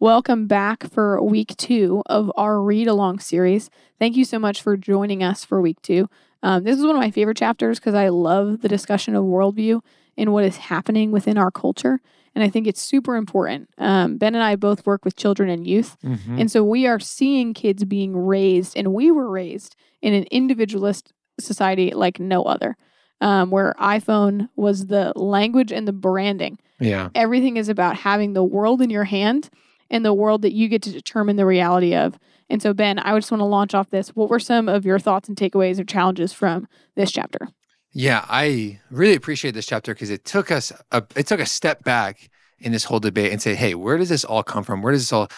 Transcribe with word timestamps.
Welcome 0.00 0.46
back 0.46 0.90
for 0.90 1.22
week 1.22 1.56
two 1.56 2.02
of 2.06 2.30
our 2.36 2.60
read 2.60 2.88
along 2.88 3.20
series. 3.20 3.70
Thank 3.98 4.16
you 4.16 4.24
so 4.24 4.38
much 4.38 4.60
for 4.60 4.76
joining 4.76 5.22
us 5.22 5.44
for 5.44 5.60
week 5.60 5.80
two. 5.82 6.08
Um, 6.42 6.64
this 6.64 6.76
is 6.76 6.82
one 6.84 6.96
of 6.96 7.00
my 7.00 7.10
favorite 7.10 7.36
chapters 7.36 7.78
because 7.78 7.94
I 7.94 8.08
love 8.08 8.60
the 8.60 8.68
discussion 8.68 9.14
of 9.14 9.24
worldview 9.24 9.80
and 10.16 10.32
what 10.32 10.44
is 10.44 10.56
happening 10.56 11.10
within 11.10 11.38
our 11.38 11.50
culture. 11.50 12.00
And 12.34 12.42
I 12.42 12.48
think 12.50 12.66
it's 12.66 12.82
super 12.82 13.14
important. 13.16 13.70
Um, 13.78 14.18
ben 14.18 14.34
and 14.34 14.42
I 14.42 14.56
both 14.56 14.84
work 14.84 15.04
with 15.04 15.16
children 15.16 15.48
and 15.48 15.66
youth. 15.66 15.96
Mhm. 16.04 16.40
And 16.40 16.50
so 16.50 16.64
we 16.64 16.86
are 16.86 16.98
seeing 16.98 17.54
kids 17.54 17.84
being 17.84 18.16
raised, 18.16 18.76
and 18.76 18.92
we 18.92 19.10
were 19.12 19.30
raised 19.30 19.76
in 20.02 20.12
an 20.12 20.24
individualist 20.24 21.12
society 21.40 21.92
like 21.92 22.18
no 22.18 22.42
other, 22.42 22.76
um, 23.20 23.50
where 23.50 23.74
iPhone 23.80 24.48
was 24.56 24.88
the 24.88 25.12
language 25.16 25.70
and 25.72 25.86
the 25.88 25.92
branding. 25.92 26.58
yeah. 26.80 27.08
Everything 27.14 27.56
is 27.56 27.68
about 27.68 27.98
having 27.98 28.32
the 28.32 28.44
world 28.44 28.82
in 28.82 28.90
your 28.90 29.04
hand 29.04 29.48
and 29.90 30.04
the 30.04 30.14
world 30.14 30.42
that 30.42 30.52
you 30.52 30.68
get 30.68 30.82
to 30.82 30.90
determine 30.90 31.36
the 31.36 31.46
reality 31.46 31.94
of. 31.94 32.18
And 32.50 32.60
so, 32.62 32.74
Ben, 32.74 32.98
I 32.98 33.16
just 33.16 33.30
want 33.30 33.40
to 33.40 33.46
launch 33.46 33.74
off 33.74 33.90
this. 33.90 34.10
What 34.10 34.28
were 34.28 34.38
some 34.40 34.68
of 34.68 34.84
your 34.84 34.98
thoughts 34.98 35.28
and 35.28 35.36
takeaways 35.36 35.78
or 35.78 35.84
challenges 35.84 36.32
from 36.32 36.68
this 36.94 37.10
chapter? 37.10 37.48
Yeah, 37.92 38.24
I 38.28 38.80
really 38.90 39.14
appreciate 39.14 39.54
this 39.54 39.66
chapter 39.66 39.94
because 39.94 40.10
it 40.10 40.24
took 40.24 40.50
us 40.50 40.72
a, 40.90 41.04
it 41.14 41.26
took 41.26 41.40
a 41.40 41.46
step 41.46 41.84
back 41.84 42.28
in 42.58 42.72
this 42.72 42.84
whole 42.84 43.00
debate 43.00 43.32
and 43.32 43.40
say, 43.40 43.54
hey, 43.54 43.74
where 43.74 43.96
does 43.96 44.08
this 44.08 44.24
all 44.24 44.42
come 44.42 44.64
from? 44.64 44.82
Where 44.82 44.92
does 44.92 45.02
this 45.02 45.12
all 45.12 45.28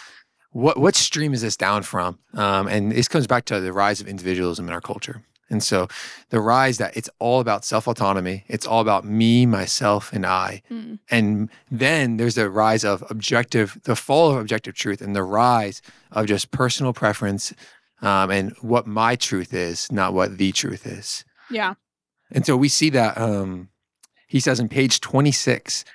what 0.51 0.79
what 0.79 0.95
stream 0.95 1.33
is 1.33 1.41
this 1.41 1.55
down 1.55 1.83
from? 1.83 2.17
Um, 2.33 2.67
and 2.67 2.91
this 2.91 3.07
comes 3.07 3.27
back 3.27 3.45
to 3.45 3.59
the 3.59 3.71
rise 3.71 4.01
of 4.01 4.07
individualism 4.07 4.67
in 4.67 4.73
our 4.73 4.81
culture. 4.81 5.21
And 5.49 5.63
so 5.63 5.87
the 6.29 6.41
rise 6.41 6.77
that 6.77 6.95
it's 6.97 7.09
all 7.19 7.39
about 7.39 7.63
self 7.63 7.87
autonomy, 7.87 8.43
it's 8.47 8.67
all 8.67 8.81
about 8.81 9.05
me, 9.05 9.45
myself, 9.45 10.11
and 10.11 10.25
I. 10.25 10.61
Mm. 10.69 10.99
And 11.09 11.49
then 11.71 12.17
there's 12.17 12.35
the 12.35 12.49
rise 12.49 12.83
of 12.83 13.03
objective, 13.09 13.79
the 13.83 13.95
fall 13.95 14.31
of 14.31 14.37
objective 14.37 14.75
truth, 14.75 15.01
and 15.01 15.15
the 15.15 15.23
rise 15.23 15.81
of 16.11 16.25
just 16.25 16.51
personal 16.51 16.93
preference 16.93 17.53
um, 18.01 18.29
and 18.29 18.55
what 18.61 18.85
my 18.87 19.15
truth 19.15 19.53
is, 19.53 19.91
not 19.91 20.13
what 20.13 20.37
the 20.37 20.51
truth 20.51 20.85
is. 20.85 21.23
Yeah. 21.49 21.75
And 22.31 22.45
so 22.45 22.57
we 22.57 22.69
see 22.69 22.89
that 22.91 23.17
um, 23.17 23.69
he 24.27 24.39
says 24.39 24.59
in 24.59 24.67
page 24.67 24.99
26. 24.99 25.85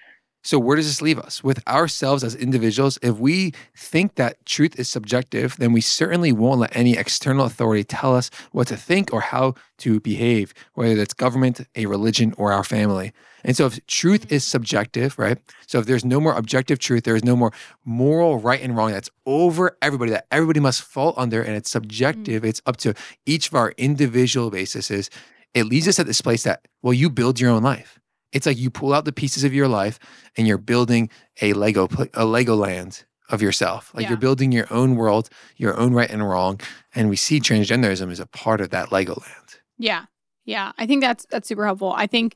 So 0.42 0.58
where 0.58 0.76
does 0.76 0.86
this 0.86 1.00
leave 1.00 1.18
us? 1.18 1.44
With 1.44 1.66
ourselves 1.68 2.24
as 2.24 2.34
individuals, 2.34 2.98
if 3.00 3.16
we 3.18 3.52
think 3.76 4.16
that 4.16 4.44
truth 4.44 4.78
is 4.78 4.88
subjective, 4.88 5.56
then 5.56 5.72
we 5.72 5.80
certainly 5.80 6.32
won't 6.32 6.60
let 6.60 6.74
any 6.74 6.96
external 6.96 7.46
authority 7.46 7.84
tell 7.84 8.14
us 8.14 8.30
what 8.50 8.66
to 8.68 8.76
think 8.76 9.12
or 9.12 9.20
how 9.20 9.54
to 9.78 10.00
behave, 10.00 10.52
whether 10.74 10.96
that's 10.96 11.14
government, 11.14 11.66
a 11.76 11.86
religion, 11.86 12.34
or 12.36 12.52
our 12.52 12.64
family. 12.64 13.12
And 13.44 13.56
so 13.56 13.66
if 13.66 13.84
truth 13.86 14.30
is 14.30 14.44
subjective, 14.44 15.18
right? 15.18 15.38
So 15.66 15.78
if 15.78 15.86
there's 15.86 16.04
no 16.04 16.20
more 16.20 16.34
objective 16.34 16.78
truth, 16.78 17.04
there 17.04 17.16
is 17.16 17.24
no 17.24 17.36
more 17.36 17.52
moral 17.84 18.38
right 18.38 18.60
and 18.60 18.76
wrong 18.76 18.92
that's 18.92 19.10
over 19.26 19.76
everybody, 19.80 20.10
that 20.10 20.26
everybody 20.30 20.60
must 20.60 20.82
fall 20.82 21.14
under, 21.16 21.42
and 21.42 21.54
it's 21.56 21.70
mm. 21.70 21.72
subjective, 21.72 22.44
it's 22.44 22.62
up 22.66 22.76
to 22.78 22.94
each 23.26 23.48
of 23.48 23.54
our 23.54 23.74
individual 23.76 24.50
bases 24.50 25.10
it 25.54 25.64
leads 25.64 25.86
us 25.86 25.98
at 25.98 26.06
this 26.06 26.20
place 26.20 26.42
that 26.44 26.66
well 26.82 26.94
you 26.94 27.10
build 27.10 27.40
your 27.40 27.50
own 27.50 27.62
life 27.62 27.98
it's 28.32 28.46
like 28.46 28.58
you 28.58 28.70
pull 28.70 28.92
out 28.94 29.04
the 29.04 29.12
pieces 29.12 29.44
of 29.44 29.52
your 29.54 29.68
life 29.68 29.98
and 30.36 30.46
you're 30.46 30.58
building 30.58 31.10
a 31.40 31.52
lego 31.52 31.88
a 32.14 32.24
lego 32.24 32.54
land 32.54 33.04
of 33.30 33.40
yourself 33.42 33.90
like 33.94 34.02
Yeah. 34.02 34.10
you're 34.10 34.18
building 34.18 34.52
your 34.52 34.66
own 34.70 34.96
world 34.96 35.28
your 35.56 35.76
own 35.78 35.92
right 35.94 36.10
and 36.10 36.26
wrong 36.28 36.60
and 36.94 37.08
we 37.08 37.16
see 37.16 37.40
transgenderism 37.40 38.10
as 38.10 38.20
a 38.20 38.26
part 38.26 38.60
of 38.60 38.70
that 38.70 38.92
lego 38.92 39.14
land 39.14 39.60
Yeah. 39.78 40.04
Yeah. 40.44 40.72
I 40.76 40.86
think 40.86 41.02
that's 41.02 41.24
that's 41.30 41.48
super 41.48 41.64
helpful. 41.64 41.92
I 41.96 42.06
think 42.06 42.34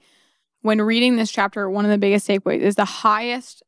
when 0.62 0.80
reading 0.80 1.16
this 1.16 1.30
chapter, 1.30 1.69
one 1.69 1.84
of 1.84 1.91
the 1.91 1.98
biggest 1.98 2.27
takeaways 2.28 2.60
is 2.60 2.75
the 2.77 2.84
highest 2.84 3.62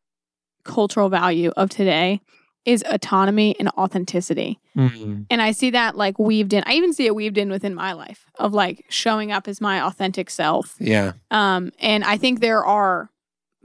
cultural 0.64 1.08
value 1.08 1.50
of 1.56 1.70
today 1.70 2.20
is 2.68 2.84
autonomy 2.86 3.56
and 3.58 3.68
authenticity. 3.70 4.60
And 4.76 5.26
I 5.42 5.50
see 5.52 5.70
that 5.70 5.96
like 5.96 6.18
weaved 6.18 6.52
in. 6.52 6.62
I 6.66 6.74
even 6.74 6.92
see 6.92 7.06
it 7.06 7.14
weaved 7.14 7.38
in 7.38 7.50
within 7.50 7.74
my 7.74 7.92
life 7.94 8.26
of 8.38 8.52
like 8.52 8.84
showing 8.90 9.32
up 9.32 9.48
as 9.48 9.60
my 9.60 9.80
authentic 9.84 10.28
self. 10.30 10.76
yeah 10.78 11.12
Um, 11.30 11.72
and 11.80 12.04
I 12.04 12.16
think 12.16 12.38
there 12.40 12.64
are 12.64 13.10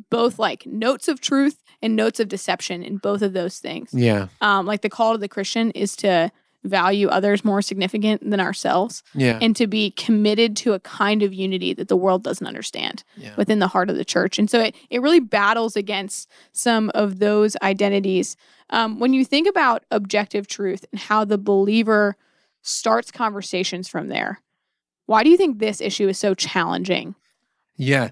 both 0.10 0.40
like 0.40 0.66
notes 0.66 1.08
of 1.08 1.20
truth 1.22 1.58
and 1.84 1.96
notes 1.96 2.20
of 2.20 2.28
deception 2.30 2.82
in 2.82 2.98
both 2.98 3.22
of 3.22 3.34
those 3.34 3.60
things. 3.60 3.90
yeah 3.94 4.28
Um, 4.42 4.66
like 4.66 4.82
the 4.82 4.90
call 4.90 5.12
to 5.14 5.18
the 5.20 5.28
Christian 5.28 5.70
is 5.72 5.96
to 5.98 6.32
value 6.64 7.10
others 7.10 7.44
more 7.44 7.62
significant 7.62 8.22
than 8.32 8.40
ourselves 8.40 9.04
yeah 9.14 9.38
and 9.42 9.54
to 9.54 9.68
be 9.68 9.92
committed 9.92 10.56
to 10.56 10.72
a 10.72 10.80
kind 10.80 11.22
of 11.22 11.34
unity 11.34 11.74
that 11.74 11.90
the 11.90 11.98
world 11.98 12.24
doesn't 12.24 12.48
understand 12.48 13.04
yeah 13.18 13.34
within 13.36 13.60
the 13.60 13.68
heart 13.68 13.90
of 13.90 13.98
the 13.98 14.06
church. 14.06 14.40
And 14.40 14.50
so 14.50 14.62
it, 14.62 14.74
it 14.90 15.02
really 15.02 15.20
battles 15.20 15.76
against 15.76 16.30
some 16.54 16.90
of 16.96 17.20
those 17.20 17.58
identities. 17.62 18.38
Um, 18.74 19.00
when 19.00 19.14
you 19.14 19.24
think 19.24 19.48
about 19.48 19.86
objective 19.92 20.48
truth 20.48 20.86
and 20.92 21.00
how 21.00 21.24
the 21.24 21.38
believer 21.38 22.18
starts 22.62 23.12
conversations 23.12 23.88
from 23.88 24.10
there, 24.10 24.42
why 25.06 25.24
do 25.24 25.30
you 25.30 25.38
think 25.38 25.60
this 25.60 25.80
issue 25.80 26.08
is 26.08 26.18
so 26.18 26.34
challenging? 26.34 27.16
yeah 27.76 28.10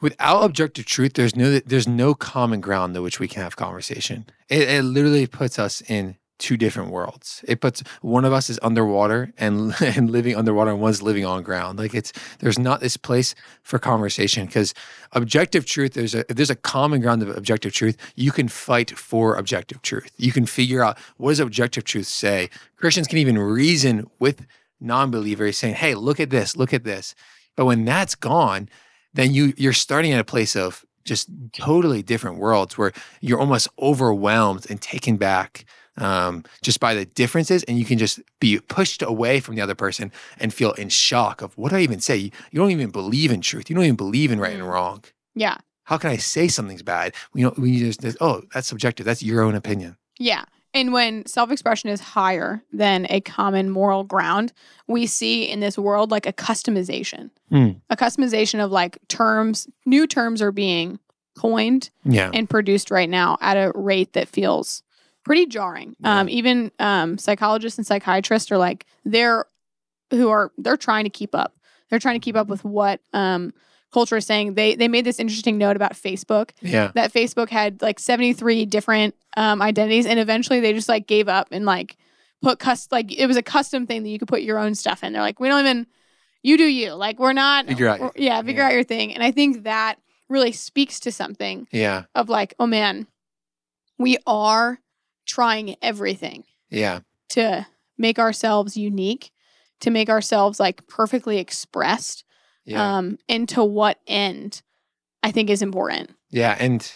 without 0.00 0.42
objective 0.42 0.84
truth 0.84 1.14
there's 1.14 1.36
no 1.36 1.58
there's 1.60 1.88
no 1.88 2.14
common 2.14 2.60
ground 2.60 2.94
to 2.94 3.02
which 3.02 3.20
we 3.20 3.28
can 3.28 3.42
have 3.42 3.56
conversation 3.56 4.26
it, 4.48 4.68
it 4.68 4.82
literally 4.82 5.26
puts 5.26 5.58
us 5.58 5.82
in 5.82 6.16
two 6.38 6.56
different 6.56 6.90
worlds. 6.90 7.44
It 7.46 7.60
puts 7.60 7.82
one 8.02 8.24
of 8.24 8.32
us 8.32 8.50
is 8.50 8.58
underwater 8.62 9.32
and 9.38 9.74
and 9.80 10.10
living 10.10 10.36
underwater 10.36 10.70
and 10.70 10.80
one's 10.80 11.02
living 11.02 11.24
on 11.24 11.42
ground. 11.42 11.78
Like 11.78 11.94
it's 11.94 12.12
there's 12.40 12.58
not 12.58 12.80
this 12.80 12.96
place 12.96 13.34
for 13.62 13.78
conversation 13.78 14.46
because 14.46 14.74
objective 15.12 15.66
truth 15.66 15.94
there's 15.94 16.14
a 16.14 16.20
if 16.30 16.36
there's 16.36 16.50
a 16.50 16.56
common 16.56 17.00
ground 17.00 17.22
of 17.22 17.36
objective 17.36 17.72
truth 17.72 17.96
you 18.16 18.32
can 18.32 18.48
fight 18.48 18.96
for 18.98 19.36
objective 19.36 19.82
truth. 19.82 20.10
You 20.16 20.32
can 20.32 20.46
figure 20.46 20.82
out 20.82 20.98
what 21.16 21.30
does 21.30 21.40
objective 21.40 21.84
truth 21.84 22.06
say. 22.06 22.50
Christians 22.76 23.06
can 23.06 23.18
even 23.18 23.38
reason 23.38 24.10
with 24.18 24.46
non-believers 24.80 25.56
saying 25.56 25.74
hey 25.74 25.94
look 25.94 26.20
at 26.20 26.30
this 26.30 26.56
look 26.56 26.74
at 26.74 26.84
this. 26.84 27.14
But 27.56 27.66
when 27.66 27.84
that's 27.84 28.14
gone 28.14 28.68
then 29.14 29.32
you 29.32 29.54
you're 29.56 29.72
starting 29.72 30.12
at 30.12 30.20
a 30.20 30.24
place 30.24 30.56
of 30.56 30.84
just 31.04 31.28
totally 31.52 32.02
different 32.02 32.38
worlds 32.38 32.76
where 32.76 32.92
you're 33.20 33.38
almost 33.38 33.68
overwhelmed 33.78 34.66
and 34.70 34.80
taken 34.80 35.16
back 35.16 35.64
um, 35.98 36.44
just 36.62 36.80
by 36.80 36.94
the 36.94 37.04
differences 37.04 37.62
and 37.64 37.78
you 37.78 37.84
can 37.84 37.98
just 37.98 38.20
be 38.40 38.58
pushed 38.58 39.02
away 39.02 39.40
from 39.40 39.54
the 39.54 39.60
other 39.62 39.74
person 39.74 40.10
and 40.38 40.52
feel 40.52 40.72
in 40.72 40.88
shock 40.88 41.40
of 41.42 41.56
what 41.56 41.70
do 41.70 41.76
i 41.76 41.80
even 41.80 42.00
say 42.00 42.16
you, 42.16 42.30
you 42.50 42.58
don't 42.60 42.70
even 42.72 42.90
believe 42.90 43.30
in 43.30 43.40
truth 43.40 43.70
you 43.70 43.76
don't 43.76 43.84
even 43.84 43.96
believe 43.96 44.32
in 44.32 44.40
right 44.40 44.52
and 44.54 44.62
Mm. 44.62 44.72
wrong 44.72 45.04
Yeah. 45.34 45.56
how 45.84 45.98
can 45.98 46.10
i 46.10 46.16
say 46.16 46.48
something's 46.48 46.82
bad 46.82 47.14
you 47.34 47.44
know 47.44 47.54
we 47.56 47.78
just 47.78 48.04
oh 48.20 48.42
that's 48.52 48.66
subjective 48.68 49.06
that's 49.06 49.22
your 49.22 49.42
own 49.42 49.54
opinion 49.54 49.96
Yeah. 50.18 50.44
And 50.76 50.92
when 50.92 51.24
self 51.26 51.52
expression 51.52 51.88
is 51.90 52.00
higher 52.00 52.60
than 52.72 53.06
a 53.08 53.20
common 53.20 53.70
moral 53.70 54.02
ground, 54.02 54.52
we 54.88 55.06
see 55.06 55.44
in 55.48 55.60
this 55.60 55.78
world 55.78 56.10
like 56.10 56.26
a 56.26 56.32
customization, 56.32 57.30
Hmm. 57.48 57.68
a 57.90 57.96
customization 57.96 58.58
of 58.64 58.72
like 58.72 58.98
terms, 59.06 59.68
new 59.86 60.08
terms 60.08 60.42
are 60.42 60.50
being 60.50 60.98
coined 61.36 61.90
yeah 62.04 62.30
and 62.34 62.50
produced 62.50 62.90
right 62.90 63.08
now 63.08 63.36
at 63.40 63.56
a 63.56 63.70
rate 63.76 64.14
that 64.14 64.26
feels 64.28 64.82
pretty 65.24 65.46
jarring. 65.46 65.96
Um, 66.04 66.28
even 66.28 66.70
um, 66.78 67.18
psychologists 67.18 67.78
and 67.78 67.86
psychiatrists 67.86 68.50
are 68.52 68.58
like 68.58 68.86
they're 69.04 69.46
who 70.10 70.28
are 70.28 70.52
they're 70.58 70.76
trying 70.76 71.04
to 71.04 71.10
keep 71.10 71.34
up. 71.34 71.56
They're 71.90 71.98
trying 71.98 72.20
to 72.20 72.24
keep 72.24 72.36
up 72.36 72.48
with 72.48 72.64
what 72.64 73.00
um, 73.12 73.52
culture 73.92 74.16
is 74.16 74.26
saying. 74.26 74.54
They 74.54 74.74
they 74.74 74.88
made 74.88 75.04
this 75.04 75.18
interesting 75.18 75.58
note 75.58 75.76
about 75.76 75.92
Facebook 75.94 76.50
yeah 76.60 76.90
that 76.94 77.12
Facebook 77.12 77.48
had 77.50 77.80
like 77.82 77.98
73 77.98 78.66
different 78.66 79.14
um, 79.36 79.60
identities, 79.62 80.06
and 80.06 80.18
eventually 80.18 80.60
they 80.60 80.72
just 80.72 80.88
like 80.88 81.06
gave 81.06 81.28
up 81.28 81.48
and 81.50 81.64
like 81.64 81.96
put 82.42 82.58
cust 82.58 82.92
like 82.92 83.10
it 83.16 83.26
was 83.26 83.36
a 83.36 83.42
custom 83.42 83.86
thing 83.86 84.02
that 84.02 84.08
you 84.10 84.18
could 84.18 84.28
put 84.28 84.42
your 84.42 84.58
own 84.58 84.74
stuff 84.74 85.02
in. 85.02 85.12
They're 85.12 85.22
like, 85.22 85.40
we 85.40 85.48
don't 85.48 85.60
even 85.60 85.86
you 86.42 86.58
do 86.58 86.64
you 86.64 86.92
like 86.92 87.18
we're 87.18 87.32
not 87.32 87.66
Figure 87.66 87.88
out 87.88 88.18
yeah 88.18 88.42
figure 88.42 88.60
Yeah. 88.62 88.66
out 88.68 88.72
your 88.74 88.84
thing, 88.84 89.14
and 89.14 89.22
I 89.22 89.30
think 89.30 89.62
that 89.64 89.96
really 90.28 90.52
speaks 90.52 91.00
to 91.00 91.12
something 91.12 91.66
yeah 91.70 92.04
of 92.14 92.28
like, 92.28 92.54
oh 92.58 92.66
man, 92.66 93.06
we 93.98 94.18
are 94.26 94.78
trying 95.26 95.76
everything 95.82 96.44
yeah 96.70 97.00
to 97.30 97.66
make 97.98 98.18
ourselves 98.18 98.76
unique, 98.76 99.30
to 99.80 99.90
make 99.90 100.08
ourselves 100.08 100.60
like 100.60 100.86
perfectly 100.86 101.38
expressed. 101.38 102.24
yeah 102.64 102.96
Um, 102.96 103.18
and 103.28 103.48
to 103.50 103.64
what 103.64 103.98
end 104.06 104.62
I 105.22 105.30
think 105.32 105.50
is 105.50 105.62
important. 105.62 106.10
Yeah, 106.30 106.56
and 106.58 106.90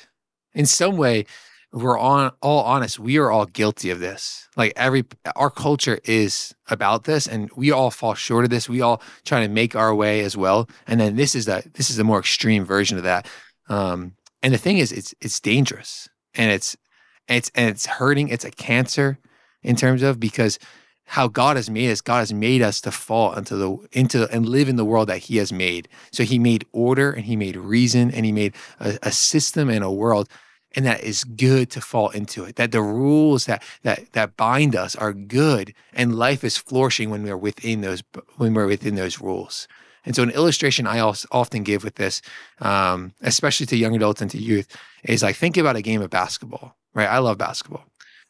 in 0.53 0.67
some 0.67 0.97
way, 0.97 1.25
we're 1.73 1.99
on 1.99 2.33
all 2.41 2.63
honest, 2.63 2.99
we 2.99 3.19
are 3.19 3.31
all 3.31 3.47
guilty 3.47 3.91
of 3.91 4.01
this. 4.01 4.49
Like 4.57 4.73
every 4.77 5.05
our 5.37 5.51
culture 5.51 5.99
is 6.05 6.55
about 6.69 7.05
this, 7.05 7.27
and 7.27 7.51
we 7.57 7.71
all 7.71 7.91
fall 7.91 8.15
short 8.15 8.45
of 8.45 8.51
this. 8.51 8.69
We 8.69 8.81
all 8.81 9.03
try 9.25 9.41
to 9.41 9.49
make 9.49 9.77
our 9.77 9.95
way 9.95 10.21
as 10.21 10.37
well, 10.37 10.69
and 10.87 10.99
then 11.01 11.17
this 11.17 11.35
is 11.35 11.45
that 11.47 11.75
this 11.75 11.91
is 11.91 11.99
a 11.99 12.05
more 12.05 12.19
extreme 12.19 12.65
version 12.65 12.97
of 12.97 13.05
that. 13.05 13.29
Um, 13.69 14.15
and 14.43 14.55
the 14.55 14.59
thing 14.59 14.79
is, 14.79 14.93
it's 14.93 15.15
it's 15.21 15.41
dangerous, 15.41 16.09
and 16.35 16.51
it's 16.51 16.77
and 17.29 17.39
it's 17.39 17.51
and 17.55 17.69
it's 17.71 17.87
hurting. 17.87 18.29
It's 18.29 18.45
a 18.45 18.51
cancer 18.51 19.19
in 19.63 19.77
terms 19.77 20.03
of 20.03 20.19
because 20.19 20.59
how 21.05 21.27
God 21.27 21.57
has 21.57 21.71
made 21.71 21.91
us. 21.91 22.01
God 22.01 22.19
has 22.19 22.35
made 22.35 22.61
us 22.61 22.81
to 22.83 22.91
fall 22.91 23.33
into 23.33 23.57
the 23.57 23.79
into 23.93 24.29
and 24.31 24.49
live 24.49 24.69
in 24.69 24.77
the 24.77 24.85
world 24.85 25.09
that 25.09 25.19
He 25.19 25.37
has 25.39 25.53
made. 25.53 25.89
So 26.13 26.25
He 26.25 26.39
made 26.39 26.67
order 26.73 27.11
and 27.13 27.25
He 27.25 27.37
made 27.37 27.57
reason 27.57 28.11
and 28.11 28.25
He 28.27 28.33
made 28.33 28.55
a, 28.81 28.99
a 29.03 29.13
system 29.13 29.69
and 29.69 29.85
a 29.85 29.91
world 29.91 30.29
and 30.75 30.85
that 30.87 31.03
is 31.03 31.25
good 31.25 31.71
to 31.71 31.81
fall 31.81 32.11
into 32.11 32.45
it. 32.45 32.57
That 32.57 32.73
the 32.73 32.83
rules 32.83 33.47
that 33.47 33.63
that 33.83 34.13
that 34.13 34.37
bind 34.37 34.77
us 34.77 34.95
are 34.97 35.13
good, 35.13 35.75
and 35.93 36.15
life 36.15 36.45
is 36.45 36.57
flourishing 36.57 37.11
when 37.11 37.23
we're 37.23 37.37
within 37.37 37.81
those 37.81 38.03
when 38.37 38.55
we're 38.55 38.67
within 38.67 38.95
those 38.95 39.21
rules. 39.21 39.67
And 40.05 40.15
so, 40.15 40.23
an 40.23 40.31
illustration 40.31 40.87
I 40.87 41.01
often 41.01 41.65
give 41.65 41.85
with 41.85 41.97
this, 41.97 42.23
um, 42.61 43.13
especially 43.21 43.67
to 43.67 43.77
young 43.77 43.97
adults 43.97 44.23
and 44.23 44.31
to 44.31 44.39
youth, 44.39 44.75
is 45.05 45.23
like 45.23 45.37
think 45.37 45.57
about 45.57 45.77
a 45.77 45.83
game 45.83 46.03
of 46.03 46.11
basketball. 46.11 46.77
Right? 46.99 47.07
I 47.09 47.19
love 47.19 47.39
basketball, 47.39 47.85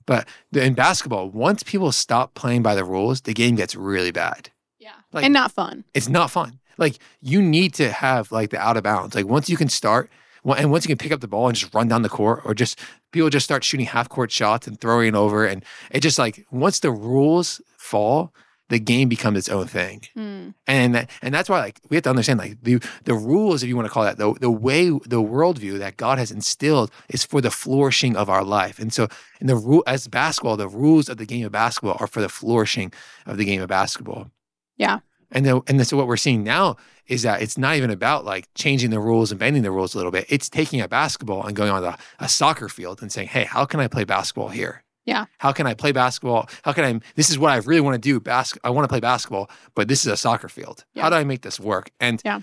but 0.07 0.29
in 0.53 0.75
basketball, 0.75 1.31
once 1.31 1.63
people 1.63 1.91
stop 1.91 2.35
playing 2.35 2.63
by 2.63 2.75
the 2.75 2.85
rules, 2.85 3.23
the 3.23 3.35
game 3.35 3.55
gets 3.57 3.75
really 3.75 4.11
bad. 4.13 4.51
Yeah. 4.79 4.93
Like- 5.13 5.25
and 5.25 5.33
not 5.35 5.53
fun. 5.53 5.85
It's 5.95 6.09
not 6.09 6.31
fun. 6.31 6.61
Like 6.77 6.99
you 7.21 7.43
need 7.43 7.75
to 7.75 7.91
have 7.91 8.31
like 8.31 8.51
the 8.51 8.59
out 8.59 8.77
of 8.77 8.85
bounds. 8.85 9.15
Like 9.15 9.27
once 9.27 9.49
you 9.49 9.57
can 9.57 9.69
start, 9.69 10.11
and 10.45 10.71
once 10.71 10.85
you 10.85 10.89
can 10.89 10.99
pick 10.99 11.13
up 11.13 11.21
the 11.21 11.29
ball 11.29 11.49
and 11.49 11.57
just 11.57 11.75
run 11.75 11.89
down 11.89 12.03
the 12.03 12.09
court, 12.09 12.43
or 12.45 12.55
just 12.55 12.79
people 13.11 13.29
just 13.31 13.45
start 13.45 13.65
shooting 13.65 13.87
half 13.87 14.09
court 14.09 14.31
shots 14.31 14.67
and 14.67 14.81
throwing 14.81 15.15
over, 15.15 15.45
and 15.45 15.65
it 15.91 16.01
just 16.01 16.19
like 16.19 16.47
once 16.51 16.79
the 16.81 16.91
rules 16.93 17.61
fall, 17.77 18.33
the 18.69 18.79
game 18.79 19.09
becomes 19.09 19.39
its 19.39 19.49
own 19.49 19.67
thing. 19.67 20.03
Hmm. 20.15 20.51
And 20.67 20.95
that, 20.95 21.11
and 21.23 21.35
that's 21.35 21.49
why 21.49 21.61
like 21.61 21.81
we 21.89 21.97
have 21.97 22.05
to 22.05 22.11
understand 22.11 22.39
like 22.39 22.63
the 22.63 22.83
the 23.05 23.15
rules, 23.15 23.63
if 23.63 23.69
you 23.69 23.77
want 23.77 23.87
to 23.87 23.93
call 23.93 24.05
that 24.05 24.19
the 24.19 24.33
the 24.35 24.51
way 24.51 24.89
the 24.89 25.23
worldview 25.23 25.79
that 25.79 25.97
God 25.97 26.19
has 26.19 26.31
instilled 26.31 26.91
is 27.09 27.25
for 27.25 27.41
the 27.41 27.51
flourishing 27.51 28.17
of 28.17 28.29
our 28.29 28.45
life. 28.45 28.79
And 28.79 28.93
so 28.93 29.09
in 29.41 29.47
the 29.47 29.57
rule 29.57 29.83
as 29.87 30.09
basketball, 30.09 30.57
the 30.57 30.69
rules 30.69 31.09
of 31.09 31.17
the 31.17 31.27
game 31.27 31.47
of 31.47 31.53
basketball 31.53 31.97
are 32.01 32.07
for 32.07 32.21
the 32.21 32.29
flourishing 32.29 32.93
of 33.27 33.37
the 33.37 33.45
game 33.45 33.63
of 33.63 33.69
basketball. 33.69 34.31
Yeah. 34.77 35.01
And 35.31 35.45
then 35.45 35.63
and 35.67 35.87
so 35.87 35.97
what 35.97 36.07
we're 36.07 36.17
seeing 36.17 36.43
now 36.43 36.77
is 37.07 37.23
that 37.23 37.41
it's 37.41 37.57
not 37.57 37.77
even 37.77 37.91
about 37.91 38.25
like 38.25 38.49
changing 38.55 38.91
the 38.91 39.01
rules 39.01 39.31
and 39.31 39.39
bending 39.39 39.63
the 39.63 39.71
rules 39.71 39.95
a 39.95 39.97
little 39.97 40.13
bit. 40.13 40.27
It's 40.29 40.49
taking 40.49 40.81
a 40.81 40.89
basketball 40.89 41.47
and 41.47 41.57
going 41.57 41.71
on 41.71 41.85
a, 41.85 41.99
a 42.19 42.29
soccer 42.29 42.69
field 42.69 43.01
and 43.01 43.11
saying, 43.11 43.29
hey, 43.29 43.45
how 43.45 43.65
can 43.65 43.81
I 43.81 43.89
play 43.89 44.05
basketball 44.05 44.49
here? 44.49 44.85
Yeah. 45.09 45.25
How 45.39 45.53
can 45.53 45.67
I 45.67 45.75
play 45.75 45.93
basketball? 45.93 46.49
How 46.65 46.73
can 46.73 46.85
I? 46.85 47.01
This 47.15 47.31
is 47.31 47.39
what 47.39 47.51
I 47.51 47.57
really 47.69 47.81
want 47.81 47.95
to 47.95 47.99
do. 48.11 48.21
Bas- 48.21 48.59
I 48.63 48.71
want 48.71 48.85
to 48.85 48.89
play 48.89 49.01
basketball, 49.01 49.51
but 49.75 49.89
this 49.89 50.01
is 50.05 50.13
a 50.13 50.17
soccer 50.17 50.49
field. 50.49 50.85
Yeah. 50.95 51.03
How 51.03 51.11
do 51.11 51.17
I 51.17 51.25
make 51.25 51.41
this 51.43 51.59
work? 51.59 51.91
And 51.99 52.21
Yeah. 52.25 52.41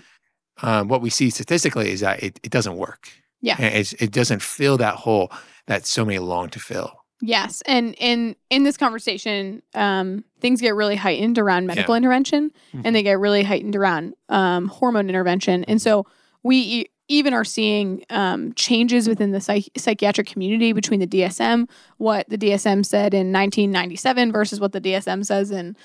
um, 0.62 0.88
what 0.88 1.00
we 1.00 1.10
see 1.10 1.30
statistically 1.30 1.90
is 1.92 2.00
that 2.00 2.22
it, 2.22 2.40
it 2.42 2.50
doesn't 2.50 2.76
work. 2.76 3.08
Yeah. 3.40 3.56
It 3.60 4.10
doesn't 4.10 4.42
fill 4.42 4.76
that 4.78 4.94
hole 4.94 5.30
that 5.66 5.86
so 5.86 6.04
many 6.04 6.18
long 6.18 6.48
to 6.50 6.58
fill. 6.58 6.90
Yes, 7.22 7.62
and 7.66 7.94
in 7.98 8.36
in 8.50 8.64
this 8.64 8.76
conversation, 8.76 9.62
um, 9.74 10.24
things 10.40 10.60
get 10.60 10.74
really 10.74 10.96
heightened 10.96 11.38
around 11.38 11.66
medical 11.66 11.94
intervention, 11.94 12.50
Mhm. 12.74 12.82
and 12.84 12.94
they 12.96 13.02
get 13.02 13.18
really 13.18 13.42
heightened 13.42 13.74
around 13.76 14.14
um, 14.28 14.68
hormone 14.68 15.08
intervention, 15.08 15.64
and 15.64 15.80
so 15.80 16.04
we 16.42 16.86
even 17.08 17.32
are 17.34 17.44
seeing 17.44 18.04
um, 18.10 18.52
changes 18.54 19.08
within 19.08 19.30
the 19.32 19.40
psych- 19.40 19.70
psychiatric 19.76 20.26
community 20.26 20.72
between 20.72 21.00
the 21.00 21.06
DSM, 21.06 21.68
what 21.98 22.28
the 22.28 22.38
DSM 22.38 22.84
said 22.84 23.14
in 23.14 23.32
1997 23.32 24.32
versus 24.32 24.60
what 24.60 24.72
the 24.72 24.80
DSM 24.80 25.24
says 25.24 25.50
in 25.50 25.76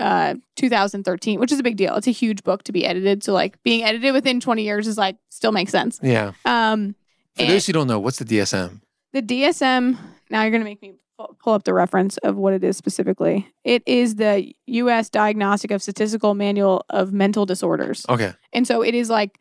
uh 0.00 0.32
2013 0.56 1.38
which 1.38 1.52
is 1.52 1.58
a 1.60 1.62
big 1.62 1.76
deal 1.76 1.94
it's 1.96 2.06
a 2.06 2.10
huge 2.12 2.42
book 2.44 2.62
to 2.62 2.72
be 2.72 2.86
edited 2.86 3.22
so 3.22 3.34
like 3.34 3.62
being 3.62 3.84
edited 3.84 4.14
within 4.14 4.40
20 4.40 4.62
years 4.62 4.86
is 4.86 4.96
like 4.96 5.16
still 5.28 5.52
makes 5.52 5.70
sense 5.70 6.00
Yeah. 6.02 6.32
um 6.46 6.94
For 7.36 7.44
those 7.44 7.66
who 7.66 7.74
don't 7.74 7.88
know, 7.88 7.98
what's 8.00 8.16
the 8.18 8.24
DSM? 8.24 8.80
the 9.12 9.20
DSM, 9.20 9.98
now 10.30 10.40
you're 10.40 10.50
going 10.50 10.62
to 10.62 10.64
make 10.64 10.80
me 10.80 10.94
pull 11.42 11.52
up 11.52 11.64
the 11.64 11.74
reference 11.74 12.16
of 12.18 12.36
what 12.36 12.54
it 12.54 12.64
is 12.64 12.78
specifically. 12.78 13.46
It 13.64 13.82
is 13.84 14.14
the 14.14 14.54
US 14.66 15.10
Diagnostic 15.10 15.70
of 15.70 15.82
Statistical 15.82 16.32
Manual 16.34 16.86
of 16.88 17.12
Mental 17.12 17.44
Disorders. 17.44 18.06
Okay. 18.08 18.32
And 18.54 18.66
so 18.66 18.80
it 18.82 18.94
is 18.94 19.10
like 19.10 19.38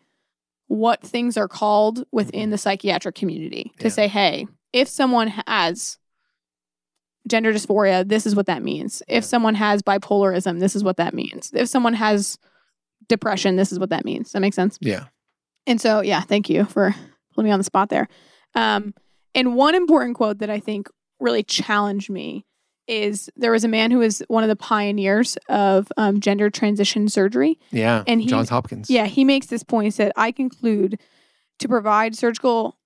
what 0.72 1.02
things 1.02 1.36
are 1.36 1.50
called 1.50 2.06
within 2.14 2.50
the 2.50 2.58
psychiatric 2.58 3.14
community 3.14 3.74
to 3.80 3.88
Yeah. 3.88 3.90
say, 3.90 4.08
hey, 4.08 4.48
if 4.72 4.88
someone 4.88 5.28
has 5.46 5.98
gender 7.28 7.52
dysphoria, 7.52 8.08
this 8.08 8.26
is 8.26 8.38
what 8.38 8.46
that 8.46 8.64
means. 8.64 9.04
If 9.10 9.26
someone 9.26 9.56
has 9.56 9.82
bipolarism, 9.82 10.62
this 10.62 10.74
is 10.74 10.82
what 10.82 10.96
that 10.96 11.14
means. 11.14 11.52
If 11.54 11.68
someone 11.68 11.94
has 11.96 12.38
depression, 13.10 13.58
this 13.58 13.74
is 13.74 13.80
what 13.80 13.90
that 13.90 14.06
means. 14.06 14.32
That 14.32 14.40
makes 14.40 14.56
sense? 14.56 14.78
Yeah. 14.80 15.08
And 15.68 15.82
so, 15.82 16.00
yeah, 16.02 16.22
thank 16.22 16.50
you 16.50 16.64
for 16.64 16.96
putting 17.36 17.50
me 17.50 17.52
on 17.52 17.60
the 17.60 17.66
spot 17.66 17.90
there. 17.90 18.08
Um, 18.56 18.94
and 19.36 19.56
one 19.58 19.76
important 19.76 20.16
quote 20.16 20.40
that 20.40 20.50
I 20.50 20.62
think 20.62 20.88
really 21.20 21.44
challenged 21.44 22.10
me 22.10 22.46
is 22.92 23.30
there 23.38 23.52
was 23.52 23.64
a 23.64 23.70
man 23.70 23.90
who 23.90 24.00
was 24.00 24.22
one 24.28 24.44
of 24.44 24.50
the 24.50 24.56
pioneers 24.56 25.38
of 25.48 25.92
um, 25.96 26.20
gender 26.20 26.50
transition 26.50 27.08
surgery. 27.08 27.58
Yeah. 27.72 28.04
And 28.06 28.22
he- 28.22 28.28
Johns 28.28 28.50
Hopkins. 28.50 28.90
Yeah, 28.90 29.06
he 29.06 29.24
makes 29.24 29.48
this 29.48 29.64
point. 29.64 29.86
He 29.86 29.92
said, 29.92 30.12
I 30.18 30.32
conclude 30.32 31.00
to 31.60 31.68
provide 31.70 32.16
surgical 32.16 32.78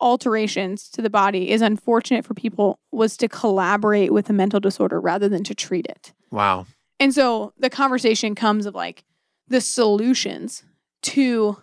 alterations 0.00 0.90
to 0.90 1.00
the 1.00 1.08
body 1.08 1.50
is 1.50 1.62
unfortunate 1.62 2.24
for 2.26 2.34
people 2.34 2.80
was 2.90 3.16
to 3.16 3.28
collaborate 3.28 4.12
with 4.12 4.28
a 4.28 4.32
mental 4.32 4.60
disorder 4.60 5.00
rather 5.00 5.28
than 5.28 5.44
to 5.44 5.54
treat 5.54 5.86
it. 5.86 6.12
Wow. 6.30 6.66
And 7.00 7.14
so 7.14 7.52
the 7.56 7.70
conversation 7.70 8.34
comes 8.34 8.66
of 8.66 8.74
like 8.74 9.04
the 9.48 9.60
solutions 9.60 10.64
to 11.02 11.56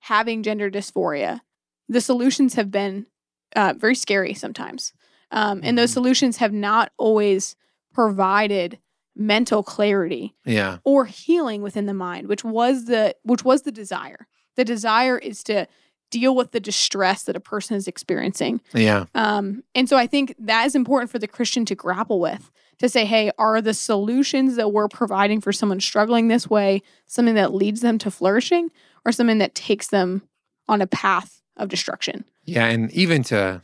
having 0.00 0.42
gender 0.42 0.70
dysphoria. 0.70 1.42
The 1.88 2.00
solutions 2.00 2.54
have 2.54 2.70
been 2.70 3.06
uh, 3.54 3.74
very 3.76 3.94
scary 3.94 4.34
sometimes. 4.34 4.92
Um, 5.30 5.60
and 5.62 5.76
those 5.78 5.90
Mhm. 5.90 5.94
solutions 5.94 6.36
have 6.38 6.52
not 6.52 6.92
always 6.96 7.56
provided 7.92 8.78
mental 9.16 9.62
clarity 9.62 10.34
Yeah. 10.44 10.78
or 10.84 11.04
healing 11.04 11.62
within 11.62 11.86
the 11.86 11.94
mind, 11.94 12.26
which 12.28 12.44
was 12.44 12.86
the 12.86 13.14
which 13.22 13.44
was 13.44 13.62
the 13.62 13.72
desire. 13.72 14.26
The 14.56 14.64
desire 14.64 15.16
is 15.18 15.42
to 15.44 15.66
deal 16.10 16.34
with 16.36 16.50
the 16.52 16.60
distress 16.60 17.22
that 17.24 17.34
a 17.36 17.40
person 17.40 17.76
is 17.76 17.88
experiencing. 17.88 18.60
Yeah. 18.72 19.06
Um, 19.14 19.62
and 19.74 19.88
so 19.88 19.96
I 19.96 20.06
think 20.06 20.34
that 20.38 20.64
is 20.66 20.74
important 20.74 21.10
for 21.10 21.18
the 21.18 21.26
Christian 21.28 21.64
to 21.66 21.74
grapple 21.74 22.20
with 22.20 22.50
to 22.78 22.88
say, 22.88 23.04
hey, 23.04 23.30
are 23.38 23.60
the 23.62 23.74
solutions 23.74 24.56
that 24.56 24.72
we're 24.72 24.88
providing 24.88 25.40
for 25.40 25.52
someone 25.52 25.80
struggling 25.80 26.28
this 26.28 26.48
way 26.50 26.82
something 27.06 27.34
that 27.36 27.54
leads 27.54 27.80
them 27.80 27.98
to 27.98 28.10
flourishing 28.10 28.70
or 29.04 29.12
something 29.12 29.38
that 29.38 29.54
takes 29.54 29.88
them 29.88 30.22
on 30.68 30.80
a 30.82 30.86
path 30.86 31.40
of 31.56 31.68
destruction? 31.68 32.24
Yeah, 32.44 32.66
and 32.66 32.90
even 32.92 33.22
to 33.24 33.62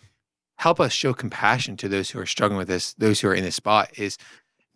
help 0.60 0.78
us 0.78 0.92
show 0.92 1.14
compassion 1.14 1.74
to 1.74 1.88
those 1.88 2.10
who 2.10 2.18
are 2.18 2.26
struggling 2.26 2.58
with 2.58 2.68
this, 2.68 2.92
those 2.94 3.20
who 3.20 3.28
are 3.28 3.34
in 3.34 3.44
this 3.44 3.56
spot, 3.56 3.88
is 3.96 4.18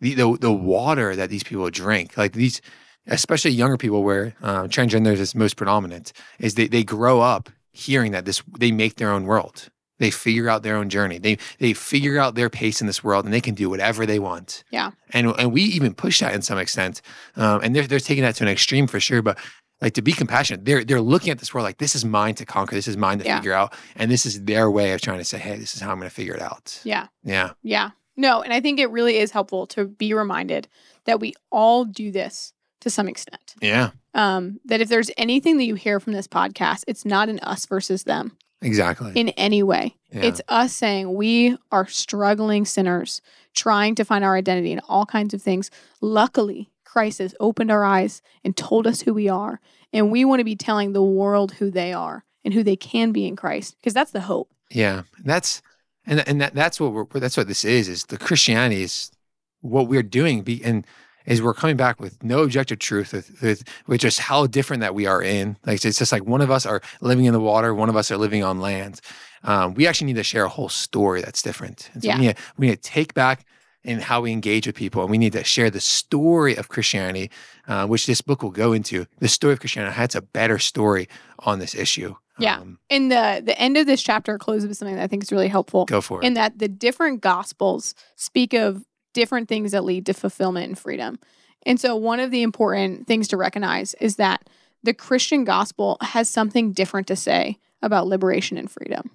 the 0.01 0.15
the, 0.15 0.37
the 0.41 0.51
water 0.51 1.15
that 1.15 1.29
these 1.29 1.43
people 1.43 1.69
drink. 1.69 2.17
Like 2.17 2.33
these, 2.33 2.59
especially 3.07 3.51
younger 3.51 3.77
people, 3.77 4.03
where 4.03 4.33
uh, 4.41 4.63
transgenders 4.63 5.19
is 5.19 5.35
most 5.35 5.55
predominant, 5.57 6.11
is 6.39 6.55
they 6.55 6.67
they 6.67 6.83
grow 6.83 7.21
up 7.21 7.49
hearing 7.71 8.11
that 8.13 8.25
this 8.25 8.41
they 8.59 8.71
make 8.71 8.95
their 8.95 9.11
own 9.11 9.25
world. 9.25 9.69
They 9.97 10.11
figure 10.11 10.49
out 10.49 10.63
their 10.63 10.75
own 10.75 10.89
journey. 10.89 11.19
They 11.19 11.37
they 11.59 11.73
figure 11.73 12.17
out 12.17 12.33
their 12.33 12.49
pace 12.49 12.81
in 12.81 12.87
this 12.87 13.03
world, 13.03 13.23
and 13.25 13.33
they 13.33 13.41
can 13.41 13.53
do 13.53 13.69
whatever 13.69 14.05
they 14.05 14.19
want. 14.19 14.63
Yeah. 14.71 14.91
and 15.11 15.33
and 15.37 15.53
we 15.53 15.61
even 15.61 15.93
push 15.93 16.19
that 16.19 16.33
in 16.33 16.41
some 16.41 16.57
extent, 16.57 17.01
um, 17.35 17.61
and 17.63 17.75
they're 17.75 17.87
they're 17.87 17.99
taking 17.99 18.23
that 18.23 18.35
to 18.37 18.43
an 18.43 18.49
extreme 18.49 18.87
for 18.87 18.99
sure. 18.99 19.21
But 19.21 19.37
like 19.81 19.93
to 19.95 20.01
be 20.01 20.13
compassionate, 20.13 20.65
they're 20.65 20.83
they're 20.83 21.01
looking 21.01 21.29
at 21.31 21.39
this 21.39 21.53
world 21.53 21.65
like 21.65 21.77
this 21.79 21.95
is 21.95 22.05
mine 22.05 22.35
to 22.35 22.45
conquer. 22.45 22.75
This 22.75 22.87
is 22.87 22.97
mine 22.97 23.19
to 23.19 23.25
Yeah. 23.25 23.37
figure 23.37 23.53
out, 23.53 23.73
and 23.95 24.09
this 24.09 24.25
is 24.25 24.43
their 24.43 24.69
way 24.71 24.93
of 24.93 25.01
trying 25.01 25.17
to 25.19 25.25
say, 25.25 25.37
hey, 25.37 25.57
this 25.57 25.75
is 25.75 25.81
how 25.81 25.91
I'm 25.91 25.97
going 25.97 26.09
to 26.09 26.15
figure 26.15 26.33
it 26.33 26.41
out. 26.41 26.79
Yeah. 26.83 27.07
Yeah, 27.23 27.51
Yeah. 27.61 27.91
No, 28.17 28.41
and 28.41 28.53
I 28.53 28.61
think 28.61 28.79
it 28.79 28.89
really 28.91 29.17
is 29.17 29.31
helpful 29.31 29.67
to 29.67 29.85
be 29.85 30.13
reminded 30.13 30.69
that 31.03 31.19
we 31.19 31.33
all 31.51 31.83
do 31.83 32.11
this 32.13 32.53
to 32.79 32.89
some 32.89 33.09
extent. 33.09 33.55
yeah, 33.61 33.89
Um, 34.13 34.61
that 34.65 34.79
if 34.79 34.87
there's 34.87 35.11
anything 35.17 35.57
that 35.57 35.65
you 35.65 35.75
hear 35.75 35.99
from 35.99 36.13
this 36.13 36.27
podcast, 36.27 36.83
it's 36.87 37.03
not 37.03 37.27
an 37.27 37.39
us 37.39 37.65
versus 37.65 38.03
them 38.05 38.37
exactly. 38.61 39.11
in 39.15 39.29
any 39.29 39.61
way. 39.63 39.95
yeah. 40.11 40.21
It's 40.21 40.39
us 40.47 40.71
saying 40.71 41.13
we 41.13 41.57
are 41.73 41.87
struggling 41.87 42.63
sinners 42.63 43.21
trying 43.53 43.95
to 43.95 44.05
find 44.05 44.23
our 44.23 44.35
identity 44.37 44.71
in 44.71 44.79
all 44.87 45.05
kinds 45.05 45.33
of 45.33 45.41
things. 45.41 45.69
Luckily, 45.99 46.69
Christ 46.95 47.19
has 47.19 47.35
opened 47.41 47.71
our 47.71 47.83
eyes 47.83 48.21
and 48.45 48.55
told 48.55 48.87
us 48.87 49.01
who 49.01 49.13
we 49.13 49.27
are. 49.27 49.59
And 49.91 50.11
we 50.11 50.23
want 50.23 50.39
to 50.39 50.45
be 50.45 50.55
telling 50.55 50.93
the 50.93 51.03
world 51.03 51.51
who 51.51 51.69
they 51.69 51.91
are 51.91 52.23
and 52.45 52.53
who 52.53 52.63
they 52.63 52.77
can 52.77 53.11
be 53.11 53.27
in 53.27 53.35
Christ 53.35 53.75
because 53.77 53.93
that's 53.93 54.11
the 54.11 54.21
hope. 54.21 54.49
Yeah, 54.71 55.01
that's 55.25 55.61
and 56.07 56.25
and 56.25 56.39
that, 56.39 56.53
that's 56.53 56.79
what 56.79 56.93
we're 56.93 57.05
that's 57.19 57.35
what 57.35 57.49
this 57.49 57.65
is. 57.65 57.89
Is 57.89 58.05
the 58.05 58.17
Christianity 58.17 58.81
is 58.83 59.11
what 59.59 59.89
we're 59.89 60.03
doing, 60.03 60.41
be, 60.41 60.63
and 60.63 60.87
is 61.25 61.41
we're 61.41 61.53
coming 61.53 61.75
back 61.75 61.99
with 61.99 62.23
no 62.23 62.43
objective 62.43 62.79
truth, 62.79 63.11
with, 63.11 63.41
with 63.41 63.63
with 63.87 63.99
just 63.99 64.19
how 64.21 64.47
different 64.47 64.79
that 64.79 64.95
we 64.95 65.05
are 65.05 65.21
in. 65.21 65.57
Like 65.65 65.83
it's 65.83 65.99
just 65.99 66.13
like 66.13 66.25
one 66.25 66.39
of 66.39 66.49
us 66.49 66.65
are 66.65 66.81
living 67.01 67.25
in 67.25 67.33
the 67.33 67.41
water, 67.41 67.73
one 67.75 67.89
of 67.89 67.97
us 67.97 68.09
are 68.09 68.17
living 68.17 68.41
on 68.41 68.61
land. 68.61 69.01
Um, 69.43 69.73
we 69.73 69.85
actually 69.85 70.07
need 70.07 70.15
to 70.15 70.23
share 70.23 70.45
a 70.45 70.49
whole 70.49 70.69
story 70.69 71.21
that's 71.21 71.41
different. 71.41 71.89
And 71.93 72.01
so 72.01 72.07
Yeah. 72.07 72.19
we, 72.19 72.27
need, 72.27 72.37
we 72.57 72.67
need 72.67 72.81
to 72.81 72.89
take 72.89 73.13
back 73.13 73.45
in 73.85 73.99
how 73.99 74.21
we 74.21 74.31
engage 74.31 74.67
with 74.67 74.75
people, 74.75 75.01
and 75.01 75.11
we 75.11 75.17
need 75.17 75.33
to 75.33 75.43
share 75.43 75.69
the 75.69 75.79
story 75.79 76.55
of 76.55 76.67
Christianity, 76.69 77.29
uh, 77.67 77.85
which 77.87 78.05
this 78.07 78.21
book 78.21 78.43
will 78.43 78.51
go 78.51 78.73
into. 78.73 79.05
The 79.19 79.27
story 79.27 79.53
of 79.53 79.59
Christianity 79.59 79.93
has 79.95 80.15
a 80.15 80.21
better 80.21 80.59
story 80.59 81.07
on 81.39 81.59
this 81.59 81.75
issue. 81.75 82.15
Yeah. 82.37 82.57
Um, 82.59 82.79
And 82.89 83.11
the 83.11 83.41
the 83.45 83.57
end 83.57 83.77
of 83.77 83.85
this 83.85 84.03
chapter 84.03 84.37
closes 84.37 84.67
with 84.67 84.77
something 84.77 84.95
that 84.95 85.03
I 85.03 85.07
think 85.07 85.23
is 85.23 85.31
really 85.31 85.47
helpful. 85.47 85.85
go 85.85 86.01
for 86.01 86.21
it. 86.21 86.25
in 86.27 86.33
that 86.33 86.59
the 86.59 86.67
different 86.67 87.21
gospels 87.21 87.95
speak 88.15 88.53
of 88.53 88.83
different 89.13 89.47
things 89.47 89.71
that 89.71 89.85
lead 89.85 90.05
to 90.07 90.13
fulfillment 90.13 90.67
and 90.67 90.77
freedom. 90.77 91.17
And 91.65 91.79
so, 91.79 91.95
one 91.95 92.19
of 92.19 92.31
the 92.31 92.43
important 92.43 93.07
things 93.07 93.27
to 93.29 93.37
recognize 93.37 93.93
is 94.01 94.17
that 94.17 94.49
the 94.83 94.93
Christian 94.93 95.45
gospel 95.45 95.97
has 96.01 96.29
something 96.29 96.73
different 96.73 97.07
to 97.07 97.15
say 97.15 97.57
about 97.81 98.07
liberation 98.07 98.57
and 98.57 98.69
freedom. 98.69 99.11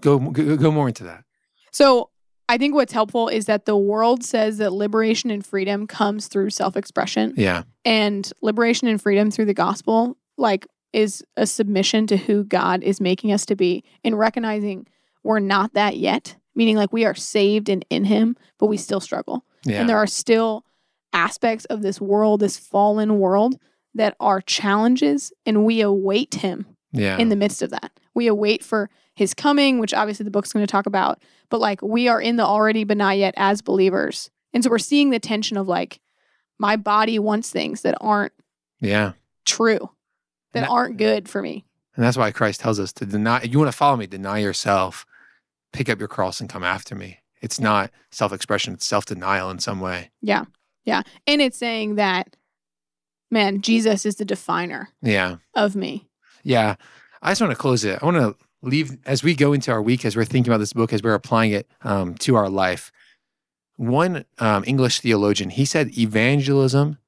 Go, 0.00 0.18
go 0.18 0.56
go 0.56 0.70
more 0.70 0.88
into 0.88 1.04
that. 1.04 1.24
So 1.70 2.10
I 2.48 2.58
think 2.58 2.74
what's 2.74 2.92
helpful 2.92 3.28
is 3.28 3.46
that 3.46 3.64
the 3.64 3.76
world 3.76 4.22
says 4.22 4.58
that 4.58 4.72
liberation 4.72 5.30
and 5.30 5.44
freedom 5.44 5.86
comes 5.86 6.28
through 6.28 6.50
self 6.50 6.76
expression, 6.76 7.34
Yeah. 7.36 7.62
and 7.84 8.30
liberation 8.42 8.86
and 8.88 9.00
freedom 9.00 9.30
through 9.30 9.46
the 9.46 9.54
gospel, 9.54 10.16
like, 10.36 10.66
is 10.92 11.24
a 11.36 11.46
submission 11.46 12.06
to 12.08 12.16
who 12.16 12.44
God 12.44 12.82
is 12.82 13.00
making 13.00 13.32
us 13.32 13.44
to 13.46 13.56
be 13.56 13.82
and 14.04 14.18
recognizing 14.18 14.86
we're 15.24 15.40
not 15.40 15.74
that 15.74 15.96
yet, 15.96 16.36
meaning 16.54 16.76
like 16.76 16.92
we 16.92 17.04
are 17.04 17.14
saved 17.14 17.68
and 17.68 17.84
in 17.90 18.04
Him, 18.04 18.36
but 18.58 18.66
we 18.66 18.76
still 18.76 19.00
struggle. 19.00 19.44
Yeah. 19.64 19.80
And 19.80 19.88
there 19.88 19.96
are 19.96 20.06
still 20.06 20.64
aspects 21.12 21.64
of 21.66 21.82
this 21.82 22.00
world, 22.00 22.40
this 22.40 22.58
fallen 22.58 23.18
world, 23.18 23.56
that 23.94 24.16
are 24.20 24.40
challenges, 24.40 25.32
and 25.46 25.64
we 25.64 25.80
await 25.80 26.34
Him 26.34 26.66
yeah. 26.92 27.16
in 27.16 27.28
the 27.28 27.36
midst 27.36 27.62
of 27.62 27.70
that. 27.70 27.98
We 28.14 28.26
await 28.26 28.64
for 28.64 28.90
his 29.14 29.34
coming, 29.34 29.78
which 29.78 29.94
obviously 29.94 30.24
the 30.24 30.30
book's 30.30 30.52
going 30.52 30.66
to 30.66 30.70
talk 30.70 30.86
about, 30.86 31.22
but 31.50 31.60
like 31.60 31.82
we 31.82 32.08
are 32.08 32.20
in 32.20 32.36
the 32.36 32.44
already 32.44 32.84
but 32.84 32.96
not 32.96 33.16
yet 33.16 33.34
as 33.36 33.62
believers. 33.62 34.30
And 34.52 34.62
so 34.62 34.70
we're 34.70 34.78
seeing 34.78 35.10
the 35.10 35.18
tension 35.20 35.56
of 35.56 35.68
like 35.68 36.00
my 36.58 36.76
body 36.76 37.18
wants 37.18 37.50
things 37.50 37.82
that 37.82 37.96
aren't 38.00 38.32
yeah. 38.80 39.12
true, 39.44 39.90
that 40.52 40.60
That- 40.62 40.70
aren't 40.70 40.96
good 40.96 41.28
for 41.28 41.42
me. 41.42 41.64
And 41.96 42.04
that's 42.04 42.16
why 42.16 42.32
Christ 42.32 42.60
tells 42.60 42.80
us 42.80 42.92
to 42.94 43.06
deny. 43.06 43.42
You 43.42 43.58
want 43.58 43.70
to 43.70 43.76
follow 43.76 43.96
me, 43.96 44.06
deny 44.08 44.38
yourself, 44.38 45.06
pick 45.72 45.88
up 45.88 46.00
your 46.00 46.08
cross, 46.08 46.40
and 46.40 46.50
come 46.50 46.64
after 46.64 46.96
me. 46.96 47.20
It's 47.40 47.60
not 47.60 47.92
self 48.10 48.32
expression, 48.32 48.74
it's 48.74 48.84
self 48.84 49.04
denial 49.04 49.48
in 49.50 49.60
some 49.60 49.78
way. 49.80 50.10
Yeah. 50.20 50.44
Yeah. 50.84 51.02
And 51.28 51.40
it's 51.40 51.56
saying 51.56 51.94
that, 51.94 52.34
man, 53.30 53.60
Jesus 53.60 54.04
is 54.04 54.16
the 54.16 54.24
definer 54.24 54.88
Yeah. 55.02 55.36
of 55.54 55.76
me. 55.76 56.08
Yeah. 56.42 56.74
I 57.24 57.30
just 57.30 57.40
want 57.40 57.50
to 57.50 57.56
close 57.56 57.84
it. 57.84 57.98
I 58.00 58.04
want 58.04 58.18
to 58.18 58.36
leave 58.62 58.98
as 59.06 59.24
we 59.24 59.34
go 59.34 59.52
into 59.52 59.72
our 59.72 59.82
week, 59.82 60.04
as 60.04 60.14
we're 60.14 60.24
thinking 60.24 60.52
about 60.52 60.58
this 60.58 60.72
book, 60.72 60.92
as 60.92 61.02
we're 61.02 61.14
applying 61.14 61.52
it 61.52 61.66
um, 61.82 62.14
to 62.16 62.36
our 62.36 62.48
life. 62.48 62.92
One 63.76 64.24
um, 64.38 64.62
English 64.66 65.00
theologian, 65.00 65.50
he 65.50 65.64
said 65.64 65.98
evangelism 65.98 66.98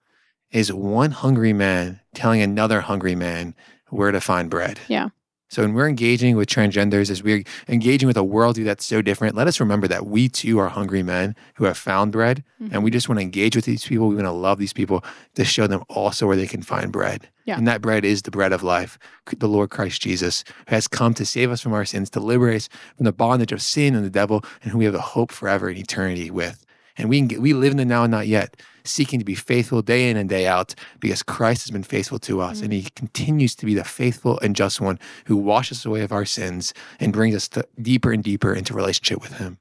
is 0.50 0.72
one 0.72 1.12
hungry 1.12 1.52
man 1.52 2.00
telling 2.14 2.40
another 2.40 2.80
hungry 2.80 3.14
man 3.14 3.54
where 3.90 4.10
to 4.10 4.20
find 4.20 4.50
bread. 4.50 4.80
Yeah. 4.88 5.10
So 5.48 5.62
when 5.62 5.74
we're 5.74 5.88
engaging 5.88 6.36
with 6.36 6.48
transgenders, 6.48 7.10
as 7.10 7.22
we're 7.22 7.44
engaging 7.68 8.08
with 8.08 8.16
a 8.16 8.20
worldview 8.20 8.64
that's 8.64 8.84
so 8.84 9.00
different, 9.00 9.36
let 9.36 9.46
us 9.46 9.60
remember 9.60 9.86
that 9.86 10.06
we 10.06 10.28
too 10.28 10.58
are 10.58 10.68
hungry 10.68 11.02
men 11.02 11.36
who 11.54 11.64
have 11.66 11.78
found 11.78 12.10
bread, 12.10 12.42
and 12.58 12.82
we 12.82 12.90
mm-hmm. 12.90 12.94
just 12.94 13.08
want 13.08 13.18
to 13.18 13.22
engage 13.22 13.54
with 13.54 13.64
these 13.64 13.86
people. 13.86 14.08
We 14.08 14.16
want 14.16 14.26
to 14.26 14.32
love 14.32 14.58
these 14.58 14.72
people 14.72 15.04
to 15.34 15.44
show 15.44 15.66
them 15.66 15.84
also 15.88 16.26
where 16.26 16.36
they 16.36 16.48
can 16.48 16.62
find 16.62 16.90
bread. 16.90 17.28
Yeah. 17.44 17.58
And 17.58 17.68
that 17.68 17.80
bread 17.80 18.04
is 18.04 18.22
the 18.22 18.32
bread 18.32 18.52
of 18.52 18.64
life, 18.64 18.98
the 19.38 19.48
Lord 19.48 19.70
Christ 19.70 20.02
Jesus, 20.02 20.42
who 20.68 20.74
has 20.74 20.88
come 20.88 21.14
to 21.14 21.24
save 21.24 21.52
us 21.52 21.60
from 21.60 21.72
our 21.72 21.84
sins, 21.84 22.10
to 22.10 22.20
liberate 22.20 22.56
us 22.56 22.68
from 22.96 23.04
the 23.04 23.12
bondage 23.12 23.52
of 23.52 23.62
sin 23.62 23.94
and 23.94 24.04
the 24.04 24.10
devil, 24.10 24.44
and 24.62 24.72
who 24.72 24.78
we 24.78 24.84
have 24.84 24.94
a 24.96 25.00
hope 25.00 25.30
forever 25.30 25.70
in 25.70 25.76
eternity 25.76 26.28
with. 26.28 26.66
And 26.98 27.08
we, 27.08 27.18
can 27.18 27.28
get, 27.28 27.40
we 27.40 27.52
live 27.52 27.70
in 27.70 27.76
the 27.76 27.84
now 27.84 28.02
and 28.04 28.10
not 28.10 28.26
yet, 28.26 28.56
seeking 28.86 29.18
to 29.18 29.24
be 29.24 29.34
faithful 29.34 29.82
day 29.82 30.08
in 30.08 30.16
and 30.16 30.28
day 30.28 30.46
out 30.46 30.74
because 31.00 31.22
Christ 31.22 31.62
has 31.62 31.70
been 31.70 31.82
faithful 31.82 32.18
to 32.20 32.40
us. 32.40 32.60
And 32.62 32.72
he 32.72 32.84
continues 32.96 33.54
to 33.56 33.66
be 33.66 33.74
the 33.74 33.84
faithful 33.84 34.38
and 34.40 34.56
just 34.56 34.80
one 34.80 34.98
who 35.26 35.36
washes 35.36 35.84
away 35.84 36.02
of 36.02 36.12
our 36.12 36.24
sins 36.24 36.72
and 37.00 37.12
brings 37.12 37.34
us 37.34 37.48
deeper 37.80 38.12
and 38.12 38.22
deeper 38.22 38.54
into 38.54 38.74
relationship 38.74 39.20
with 39.20 39.34
him. 39.34 39.58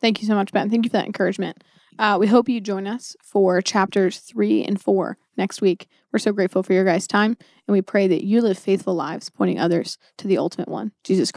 Thank 0.00 0.22
you 0.22 0.28
so 0.28 0.34
much, 0.34 0.52
Ben. 0.52 0.70
Thank 0.70 0.84
you 0.84 0.90
for 0.90 0.96
that 0.96 1.06
encouragement. 1.06 1.62
Uh, 1.98 2.16
we 2.18 2.26
hope 2.26 2.48
you 2.48 2.60
join 2.60 2.86
us 2.86 3.14
for 3.22 3.60
chapters 3.60 4.18
three 4.18 4.64
and 4.64 4.80
four 4.80 5.18
next 5.36 5.60
week. 5.60 5.86
We're 6.12 6.18
so 6.18 6.32
grateful 6.32 6.62
for 6.62 6.72
your 6.72 6.84
guys' 6.84 7.06
time, 7.06 7.36
and 7.66 7.72
we 7.72 7.82
pray 7.82 8.08
that 8.08 8.24
you 8.24 8.40
live 8.40 8.58
faithful 8.58 8.94
lives, 8.94 9.28
pointing 9.28 9.60
others 9.60 9.98
to 10.16 10.26
the 10.26 10.38
ultimate 10.38 10.68
one, 10.68 10.92
Jesus 11.04 11.30